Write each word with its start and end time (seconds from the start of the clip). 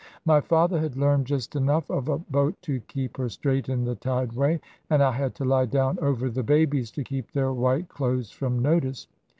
My 0.25 0.41
father 0.41 0.79
had 0.79 0.97
learned 0.97 1.27
just 1.27 1.55
enough 1.55 1.87
of 1.91 2.07
a 2.09 2.17
boat 2.17 2.59
to 2.63 2.79
keep 2.79 3.17
her 3.17 3.29
straight 3.29 3.69
in 3.69 3.83
the 3.85 3.93
tide 3.93 4.33
way, 4.33 4.59
and 4.89 5.03
I 5.03 5.11
had 5.11 5.35
to 5.35 5.45
lie 5.45 5.67
down 5.67 5.99
over 6.01 6.27
the 6.27 6.41
babies, 6.41 6.89
to 6.93 7.03
keep 7.03 7.29
their 7.33 7.53
white 7.53 7.87
clothes 7.87 8.31
from 8.31 8.63
notice. 8.63 9.05